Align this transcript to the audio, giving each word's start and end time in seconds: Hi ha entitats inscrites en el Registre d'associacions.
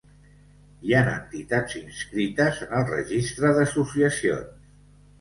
Hi 0.87 0.95
ha 0.99 1.01
entitats 1.11 1.77
inscrites 1.81 2.65
en 2.67 2.75
el 2.81 2.91
Registre 2.95 3.55
d'associacions. 3.61 4.61